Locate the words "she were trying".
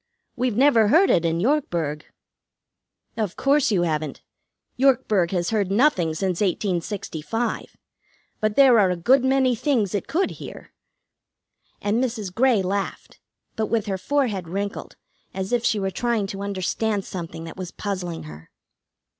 15.63-16.25